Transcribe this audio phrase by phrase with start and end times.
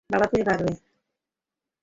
[0.09, 0.71] বাবা, তুমি পারবে।